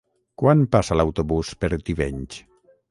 [0.43, 2.45] Quan passa l'autobús per Tivenys?